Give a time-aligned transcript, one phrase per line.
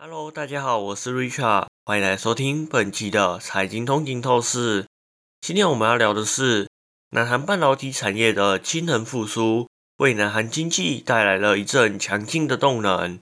[0.00, 4.86] Hello，大家好，我是 Richard，欢迎来收听本期的财经通勤透视。
[5.40, 6.68] 今天我们要聊的是
[7.10, 13.18] 南韩半导体产业的氢能复苏，为南韩经济带来了一阵强劲的动能。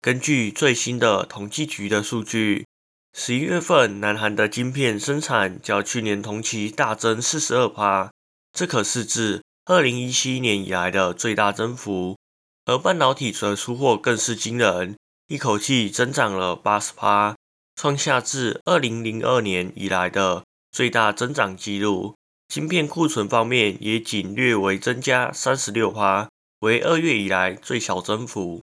[0.00, 2.66] 根据最新的统计局的数据，
[3.12, 8.08] 十一月份南韩的晶片生产较去年同期大增四十二%，
[8.54, 12.16] 这可是自二零一七年以来的最大增幅。
[12.64, 14.96] 而半导体的出货更是惊人。
[15.26, 17.34] 一口气增长了八十趴，
[17.74, 22.14] 创下自二零零二年以来的最大增长纪录。
[22.50, 26.28] 芯片库存方面也仅略微增加三十六趴，
[26.60, 28.60] 为二月以来最小增幅。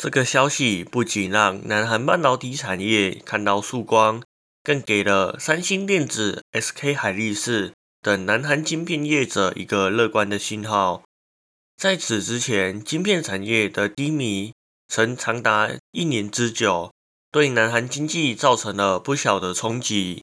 [0.00, 4.22] 这个消息不仅让南韩半导体产业看到曙光，
[4.62, 11.02] 更给了三星电子、SK 海力士等南韩晶片业者一个乐观的信号。
[11.76, 14.52] 在此之前，晶片产业的低迷。
[14.96, 16.92] 曾长达一年之久，
[17.32, 20.22] 对南韩经济造成了不小的冲击。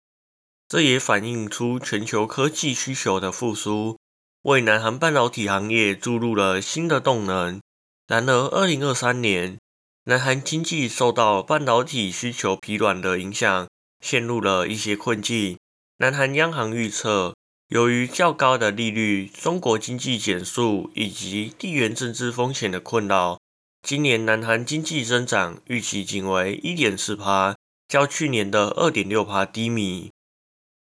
[0.69, 3.97] 这也反映出全球科技需求的复苏，
[4.43, 7.59] 为南韩半导体行业注入了新的动能。
[8.07, 9.57] 然而，二零二三年，
[10.05, 13.67] 南韩经济受到半导体需求疲软的影响，
[13.99, 15.57] 陷入了一些困境。
[15.97, 17.35] 南韩央行预测，
[17.67, 23.40] 由于较高的利率、中国经济减速以及地缘政治风险的困扰。
[23.83, 27.55] 今年南韩经济增长预期仅为一点四帕，
[27.87, 30.11] 较去年的二点六帕低迷。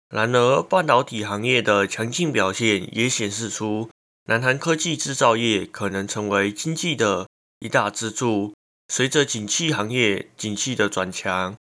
[0.08, 3.90] 然而，半导体行业的强劲表现也显示出，
[4.24, 7.28] 南韩科技制造业可能成为经济的
[7.60, 8.54] 一大支柱。
[8.88, 11.54] 随着景气行业景气的转强，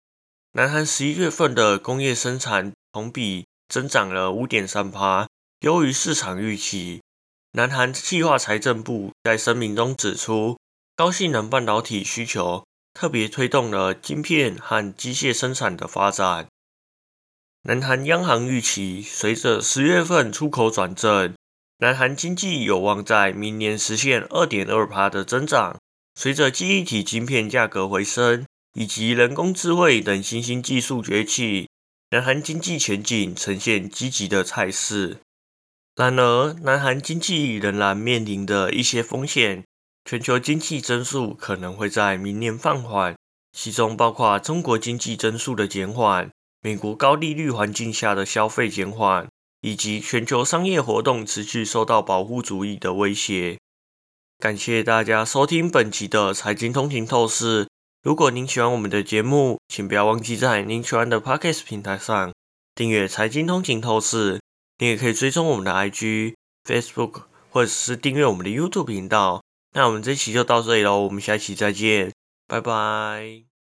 [0.53, 5.27] 南韩十一月份的工业生产同比增长了五点三帕，
[5.59, 7.01] 优于市场预期。
[7.51, 10.57] 南韩计划财政部在声明中指出。
[10.97, 16.47] 高性能半导体需求特别推动了晶片和机械生产的发展。
[17.61, 21.35] 南韩央行预期，随着十月份出口转正，
[21.77, 25.79] 南韩经济有望在明年实现二点二趴的增长。
[26.15, 31.69] 随着记忆体晶片价格回升，以及人工智慧等新兴技术崛起，
[32.09, 35.19] 南韩经济前景呈现积极的态势。
[35.95, 39.63] 然而，南韩经济仍然面临的一些风险。
[40.07, 43.13] 全球经济增速可能会在明年放缓，
[43.51, 46.31] 其中包括中国经济增速的减缓、
[46.61, 49.27] 美国高利率环境下的消费减缓，
[49.59, 53.57] 以及全球商业活动持续受到保护主义的威胁。
[54.39, 57.67] 感谢大家收听本期的财经通勤透视。
[58.01, 62.33] 如果您喜欢我们的节目，请不要忘记在您喜欢的 Podcast 平台上
[62.73, 64.39] 订阅财经通勤透视。
[64.77, 69.41] 你也可以追踪我们的 IG、Facebook，或者是订阅我们的 YouTube 频道。
[69.77, 72.11] 那我们这期就到这里喽，我们下期再见，
[72.47, 73.47] 拜拜。